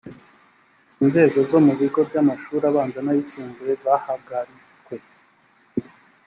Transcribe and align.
inzego 1.03 1.37
zo 1.49 1.59
mu 1.65 1.73
bigo 1.79 1.99
byamashuri 2.09 2.63
abanza 2.71 2.99
nayisumbuye 3.05 3.73
zahagaritwe 3.83 4.95